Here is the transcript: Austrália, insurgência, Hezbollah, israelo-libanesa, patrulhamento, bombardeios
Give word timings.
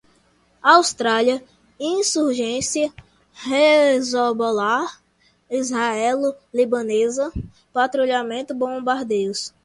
Austrália, 0.63 1.43
insurgência, 1.79 2.91
Hezbollah, 3.47 4.97
israelo-libanesa, 5.47 7.31
patrulhamento, 7.71 8.55
bombardeios 8.55 9.53